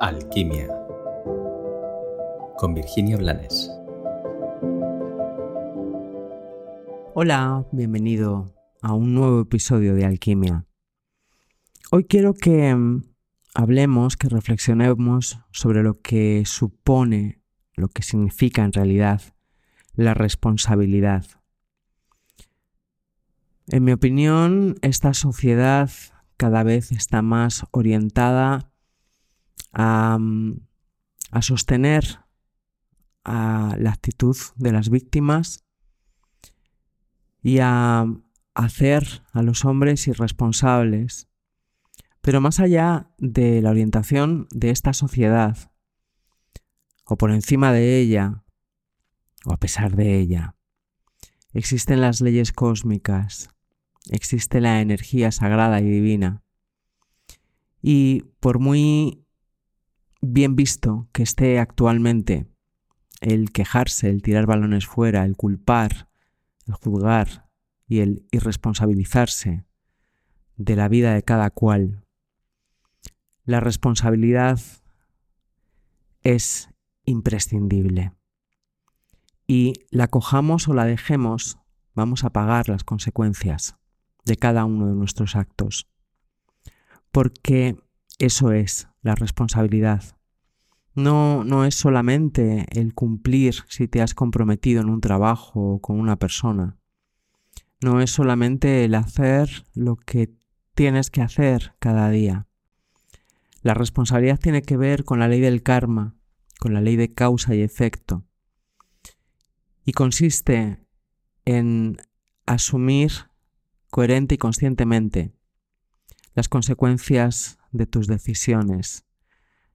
Alquimia 0.00 0.68
con 2.56 2.72
Virginia 2.72 3.16
Blanes. 3.16 3.68
Hola, 7.14 7.66
bienvenido 7.72 8.54
a 8.80 8.92
un 8.94 9.14
nuevo 9.14 9.40
episodio 9.40 9.96
de 9.96 10.04
Alquimia. 10.04 10.66
Hoy 11.90 12.04
quiero 12.04 12.32
que 12.32 12.72
mm, 12.72 13.02
hablemos, 13.54 14.16
que 14.16 14.28
reflexionemos 14.28 15.40
sobre 15.50 15.82
lo 15.82 16.00
que 16.00 16.44
supone, 16.46 17.42
lo 17.74 17.88
que 17.88 18.02
significa 18.02 18.62
en 18.62 18.72
realidad 18.72 19.20
la 19.94 20.14
responsabilidad. 20.14 21.26
En 23.66 23.82
mi 23.82 23.90
opinión, 23.90 24.76
esta 24.82 25.12
sociedad 25.12 25.90
cada 26.36 26.62
vez 26.62 26.92
está 26.92 27.20
más 27.20 27.64
orientada 27.72 28.70
a, 29.78 30.18
sostener 31.40 32.20
a 33.24 33.76
la 33.78 33.90
actitud 33.90 34.36
de 34.56 34.72
las 34.72 34.90
víctimas 34.90 35.64
y 37.42 37.58
a 37.60 38.06
hacer 38.54 39.22
a 39.32 39.42
los 39.42 39.64
hombres 39.64 40.08
irresponsables. 40.08 41.28
Pero 42.20 42.40
más 42.40 42.58
allá 42.58 43.12
de 43.18 43.62
la 43.62 43.70
orientación 43.70 44.48
de 44.50 44.70
esta 44.70 44.92
sociedad, 44.92 45.70
o 47.04 47.16
por 47.16 47.30
encima 47.30 47.72
de 47.72 48.00
ella, 48.00 48.44
o 49.44 49.52
a 49.52 49.58
pesar 49.58 49.94
de 49.94 50.18
ella, 50.18 50.56
existen 51.52 52.00
las 52.00 52.20
leyes 52.20 52.52
cósmicas, 52.52 53.50
existe 54.10 54.60
la 54.60 54.80
energía 54.80 55.30
sagrada 55.30 55.80
y 55.80 55.88
divina. 55.88 56.42
Y 57.80 58.22
por 58.40 58.58
muy 58.58 59.27
bien 60.20 60.56
visto 60.56 61.08
que 61.12 61.22
esté 61.22 61.58
actualmente 61.58 62.46
el 63.20 63.50
quejarse, 63.52 64.10
el 64.10 64.22
tirar 64.22 64.46
balones 64.46 64.86
fuera, 64.86 65.24
el 65.24 65.36
culpar, 65.36 66.08
el 66.66 66.74
juzgar 66.74 67.48
y 67.86 68.00
el 68.00 68.26
irresponsabilizarse 68.30 69.64
de 70.56 70.76
la 70.76 70.88
vida 70.88 71.14
de 71.14 71.22
cada 71.22 71.50
cual, 71.50 72.04
la 73.44 73.60
responsabilidad 73.60 74.60
es 76.22 76.68
imprescindible. 77.04 78.12
Y 79.46 79.72
la 79.90 80.08
cojamos 80.08 80.68
o 80.68 80.74
la 80.74 80.84
dejemos, 80.84 81.58
vamos 81.94 82.24
a 82.24 82.30
pagar 82.30 82.68
las 82.68 82.84
consecuencias 82.84 83.76
de 84.26 84.36
cada 84.36 84.66
uno 84.66 84.88
de 84.88 84.94
nuestros 84.94 85.36
actos. 85.36 85.88
Porque 87.10 87.76
eso 88.18 88.52
es 88.52 88.88
la 89.02 89.14
responsabilidad. 89.14 90.02
No, 90.94 91.44
no 91.44 91.64
es 91.64 91.74
solamente 91.74 92.66
el 92.70 92.94
cumplir 92.94 93.54
si 93.68 93.86
te 93.86 94.02
has 94.02 94.14
comprometido 94.14 94.80
en 94.80 94.88
un 94.88 95.00
trabajo 95.00 95.74
o 95.74 95.80
con 95.80 96.00
una 96.00 96.16
persona. 96.16 96.76
No 97.80 98.00
es 98.00 98.10
solamente 98.10 98.84
el 98.84 98.94
hacer 98.94 99.64
lo 99.74 99.96
que 99.96 100.34
tienes 100.74 101.10
que 101.10 101.22
hacer 101.22 101.74
cada 101.78 102.10
día. 102.10 102.46
La 103.62 103.74
responsabilidad 103.74 104.40
tiene 104.40 104.62
que 104.62 104.76
ver 104.76 105.04
con 105.04 105.18
la 105.18 105.28
ley 105.28 105.40
del 105.40 105.62
karma, 105.62 106.16
con 106.58 106.74
la 106.74 106.80
ley 106.80 106.96
de 106.96 107.12
causa 107.12 107.54
y 107.54 107.62
efecto. 107.62 108.24
Y 109.84 109.92
consiste 109.92 110.84
en 111.44 111.98
asumir 112.46 113.12
coherente 113.90 114.34
y 114.34 114.38
conscientemente 114.38 115.32
las 116.34 116.48
consecuencias 116.48 117.57
de 117.72 117.86
tus 117.86 118.06
decisiones. 118.06 119.04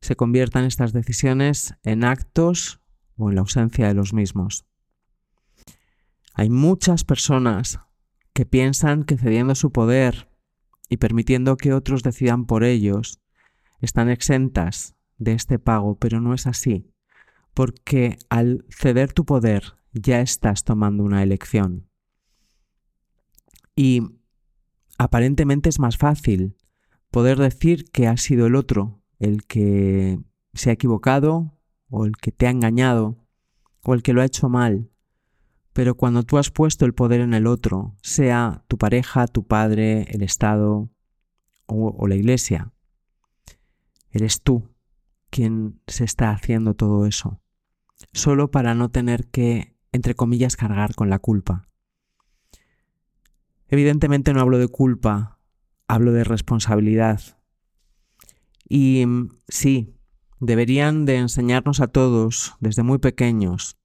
Se 0.00 0.16
conviertan 0.16 0.64
estas 0.64 0.92
decisiones 0.92 1.74
en 1.82 2.04
actos 2.04 2.80
o 3.16 3.28
en 3.28 3.36
la 3.36 3.40
ausencia 3.40 3.88
de 3.88 3.94
los 3.94 4.12
mismos. 4.12 4.66
Hay 6.34 6.50
muchas 6.50 7.04
personas 7.04 7.80
que 8.34 8.44
piensan 8.44 9.04
que 9.04 9.16
cediendo 9.16 9.54
su 9.54 9.72
poder 9.72 10.28
y 10.88 10.98
permitiendo 10.98 11.56
que 11.56 11.72
otros 11.72 12.02
decidan 12.02 12.44
por 12.44 12.64
ellos, 12.64 13.20
están 13.80 14.10
exentas 14.10 14.94
de 15.18 15.32
este 15.32 15.58
pago, 15.58 15.98
pero 15.98 16.20
no 16.20 16.34
es 16.34 16.46
así, 16.46 16.92
porque 17.54 18.18
al 18.28 18.64
ceder 18.68 19.12
tu 19.12 19.24
poder 19.24 19.76
ya 19.92 20.20
estás 20.20 20.64
tomando 20.64 21.02
una 21.02 21.22
elección. 21.22 21.88
Y 23.74 24.02
aparentemente 24.98 25.68
es 25.68 25.78
más 25.78 25.96
fácil 25.96 26.56
poder 27.16 27.38
decir 27.38 27.90
que 27.92 28.08
ha 28.08 28.18
sido 28.18 28.46
el 28.46 28.54
otro 28.54 29.00
el 29.18 29.46
que 29.46 30.20
se 30.52 30.68
ha 30.68 30.74
equivocado 30.74 31.58
o 31.88 32.04
el 32.04 32.14
que 32.18 32.30
te 32.30 32.46
ha 32.46 32.50
engañado 32.50 33.16
o 33.82 33.94
el 33.94 34.02
que 34.02 34.12
lo 34.12 34.20
ha 34.20 34.26
hecho 34.26 34.50
mal. 34.50 34.90
Pero 35.72 35.94
cuando 35.94 36.24
tú 36.24 36.36
has 36.36 36.50
puesto 36.50 36.84
el 36.84 36.92
poder 36.92 37.22
en 37.22 37.32
el 37.32 37.46
otro, 37.46 37.96
sea 38.02 38.66
tu 38.68 38.76
pareja, 38.76 39.28
tu 39.28 39.46
padre, 39.46 40.02
el 40.10 40.22
Estado 40.22 40.90
o, 41.64 42.06
la 42.06 42.16
Iglesia, 42.16 42.74
eres 44.10 44.42
tú 44.42 44.68
quien 45.30 45.80
se 45.86 46.04
está 46.04 46.32
haciendo 46.32 46.74
todo 46.74 47.06
eso, 47.06 47.40
solo 48.12 48.50
para 48.50 48.74
no 48.74 48.90
tener 48.90 49.26
que, 49.28 49.74
entre 49.90 50.14
comillas, 50.14 50.54
cargar 50.54 50.94
con 50.94 51.08
la 51.08 51.18
culpa. 51.18 51.66
Evidentemente 53.68 54.34
no 54.34 54.42
hablo 54.42 54.58
de 54.58 54.68
culpa, 54.68 55.35
hablo 55.88 56.12
de 56.12 56.24
responsabilidad. 56.24 57.20
Y 58.68 59.04
mm, 59.06 59.30
sí, 59.48 59.94
deberían 60.40 61.04
de 61.04 61.16
enseñarnos 61.16 61.80
a 61.80 61.88
todos 61.88 62.54
desde 62.60 62.82
muy 62.82 62.98
pequeños 62.98 63.78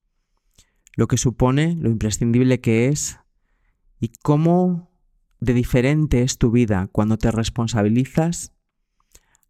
lo 0.97 1.07
que 1.07 1.17
supone, 1.17 1.75
lo 1.79 1.89
imprescindible 1.89 2.59
que 2.59 2.89
es 2.89 3.19
y 3.99 4.11
cómo 4.21 4.91
de 5.39 5.53
diferente 5.53 6.21
es 6.21 6.37
tu 6.37 6.51
vida 6.51 6.89
cuando 6.91 7.17
te 7.17 7.31
responsabilizas 7.31 8.53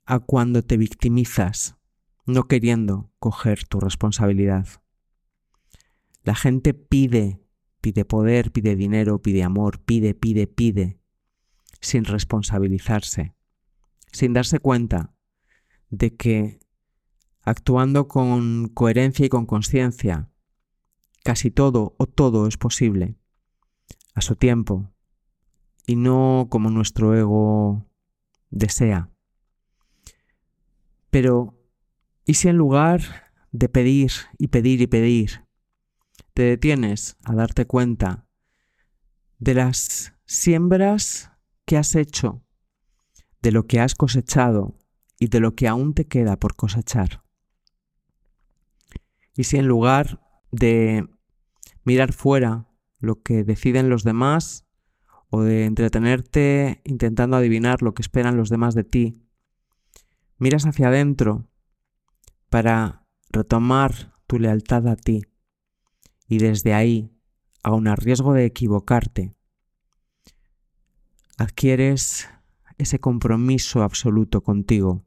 a 0.06 0.19
cuando 0.19 0.62
te 0.62 0.78
victimizas, 0.78 1.78
no 2.25 2.47
queriendo 2.47 3.12
coger 3.19 3.66
tu 3.66 3.79
responsabilidad. 3.79 4.68
La 6.23 6.35
gente 6.35 6.73
pide 6.73 7.41
Pide 7.81 8.06
poder, 8.06 8.51
pide 8.51 8.75
dinero, 8.75 9.22
pide 9.23 9.44
amor, 9.44 9.79
pide, 9.79 10.13
pide, 10.13 10.45
pide, 10.45 11.00
sin 11.81 12.06
responsabilizarse, 12.06 13.36
sin 14.12 14.34
darse 14.34 14.59
cuenta 14.59 15.14
de 15.90 16.16
que 16.16 16.59
actuando 17.42 18.08
con 18.08 18.69
coherencia 18.69 19.25
y 19.25 19.30
con 19.30 19.46
conciencia, 19.46 20.30
casi 21.24 21.52
todo 21.52 21.96
o 21.97 22.06
todo 22.06 22.47
es 22.47 22.58
posible, 22.58 23.18
a 24.14 24.22
su 24.22 24.36
tiempo, 24.36 24.92
y 25.88 25.96
no 25.96 26.47
como 26.50 26.69
nuestro 26.69 27.16
ego 27.16 27.90
desea. 28.52 29.09
Pero, 31.09 31.59
¿y 32.25 32.36
si 32.36 32.48
en 32.48 32.58
lugar 32.58 33.02
de 33.52 33.68
pedir 33.69 34.12
y 34.38 34.48
pedir 34.48 34.81
y 34.81 34.88
pedir, 34.88 35.46
te 36.34 36.44
detienes 36.44 37.18
a 37.24 37.34
darte 37.34 37.66
cuenta 37.66 38.28
de 39.40 39.56
las 39.56 40.13
siembras 40.25 41.31
que 41.66 41.78
has 41.78 41.96
hecho, 41.96 42.44
de 43.42 43.52
lo 43.52 43.66
que 43.68 43.80
has 43.80 43.96
cosechado 43.96 44.78
y 45.20 45.28
de 45.28 45.40
lo 45.40 45.56
que 45.56 45.68
aún 45.68 45.94
te 45.94 46.08
queda 46.08 46.38
por 46.38 46.56
cosechar. 46.56 47.24
Y 49.36 49.46
si 49.46 49.58
en 49.58 49.68
lugar 49.68 50.22
de 50.52 51.08
mirar 51.84 52.14
fuera 52.14 52.68
lo 53.00 53.22
que 53.22 53.44
deciden 53.44 53.90
los 53.90 54.04
demás 54.04 54.66
o 55.30 55.42
de 55.42 55.66
entretenerte 55.66 56.82
intentando 56.84 57.38
adivinar 57.38 57.82
lo 57.82 57.94
que 57.94 58.02
esperan 58.02 58.38
los 58.38 58.50
demás 58.50 58.76
de 58.76 58.84
ti, 58.84 59.28
miras 60.38 60.66
hacia 60.66 60.90
adentro 60.90 61.48
para 62.50 63.07
retomar 63.30 64.14
tu 64.28 64.40
lealtad 64.40 64.88
a 64.88 64.96
ti, 64.96 65.22
y 66.28 66.38
desde 66.38 66.74
ahí, 66.74 67.12
aun 67.64 67.88
a 67.88 67.96
riesgo 67.96 68.34
de 68.34 68.46
equivocarte, 68.46 69.36
adquieres 71.42 72.30
ese 72.78 73.00
compromiso 73.00 73.84
absoluto 73.84 74.42
contigo 74.42 75.06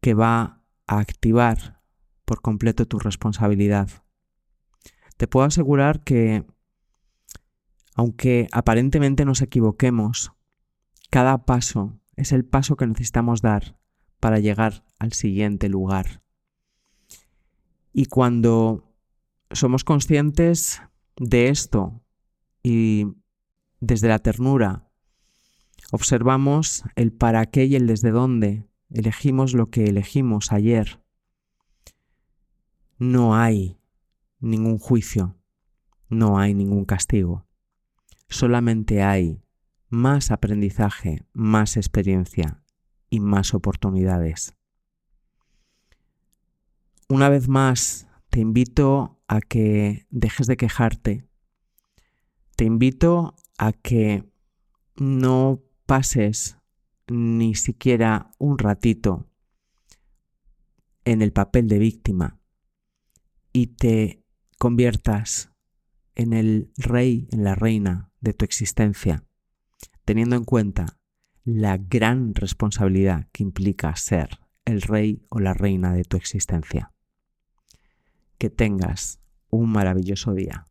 que 0.00 0.14
va 0.14 0.62
a 0.86 0.98
activar 0.98 1.82
por 2.24 2.40
completo 2.42 2.86
tu 2.86 2.98
responsabilidad. 2.98 3.88
Te 5.16 5.26
puedo 5.26 5.46
asegurar 5.46 6.02
que, 6.04 6.46
aunque 7.94 8.48
aparentemente 8.52 9.24
nos 9.24 9.42
equivoquemos, 9.42 10.32
cada 11.10 11.44
paso 11.44 11.98
es 12.16 12.32
el 12.32 12.44
paso 12.44 12.76
que 12.76 12.86
necesitamos 12.86 13.42
dar 13.42 13.78
para 14.20 14.38
llegar 14.38 14.84
al 14.98 15.12
siguiente 15.12 15.68
lugar. 15.68 16.22
Y 17.92 18.06
cuando 18.06 18.94
somos 19.50 19.84
conscientes 19.84 20.82
de 21.16 21.48
esto 21.48 22.00
y 22.62 23.06
desde 23.80 24.08
la 24.08 24.20
ternura 24.20 24.89
observamos 25.90 26.84
el 26.96 27.12
para 27.12 27.46
qué 27.46 27.66
y 27.66 27.76
el 27.76 27.86
desde 27.86 28.10
dónde 28.10 28.66
elegimos 28.90 29.54
lo 29.54 29.70
que 29.70 29.84
elegimos 29.84 30.52
ayer, 30.52 31.00
no 32.98 33.34
hay 33.36 33.78
ningún 34.40 34.78
juicio, 34.78 35.36
no 36.08 36.38
hay 36.38 36.54
ningún 36.54 36.84
castigo. 36.84 37.46
Solamente 38.28 39.02
hay 39.02 39.42
más 39.88 40.30
aprendizaje, 40.30 41.24
más 41.32 41.76
experiencia 41.76 42.62
y 43.08 43.20
más 43.20 43.54
oportunidades. 43.54 44.54
Una 47.08 47.28
vez 47.28 47.48
más, 47.48 48.06
te 48.28 48.40
invito 48.40 49.18
a 49.26 49.40
que 49.40 50.06
dejes 50.10 50.46
de 50.46 50.56
quejarte. 50.56 51.26
Te 52.54 52.64
invito 52.64 53.34
a 53.58 53.72
que 53.72 54.30
no 54.96 55.60
pases 55.90 56.56
ni 57.08 57.56
siquiera 57.56 58.30
un 58.38 58.58
ratito 58.58 59.26
en 61.04 61.20
el 61.20 61.32
papel 61.32 61.66
de 61.66 61.80
víctima 61.80 62.38
y 63.52 63.66
te 63.74 64.22
conviertas 64.56 65.50
en 66.14 66.32
el 66.32 66.70
rey, 66.76 67.26
en 67.32 67.42
la 67.42 67.56
reina 67.56 68.12
de 68.20 68.34
tu 68.34 68.44
existencia, 68.44 69.24
teniendo 70.04 70.36
en 70.36 70.44
cuenta 70.44 71.00
la 71.42 71.76
gran 71.76 72.36
responsabilidad 72.36 73.26
que 73.32 73.42
implica 73.42 73.96
ser 73.96 74.38
el 74.64 74.82
rey 74.82 75.26
o 75.28 75.40
la 75.40 75.54
reina 75.54 75.92
de 75.92 76.04
tu 76.04 76.16
existencia. 76.16 76.92
Que 78.38 78.48
tengas 78.48 79.18
un 79.48 79.72
maravilloso 79.72 80.34
día. 80.34 80.69